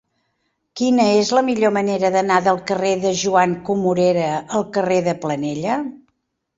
Quina 0.79 1.05
és 1.17 1.29
la 1.39 1.43
millor 1.49 1.73
manera 1.75 2.11
d'anar 2.17 2.41
del 2.49 2.59
carrer 2.73 2.95
de 3.05 3.13
Joan 3.23 3.57
Comorera 3.71 4.35
al 4.41 4.69
carrer 4.81 5.03
de 5.13 5.19
Planella? 5.25 5.83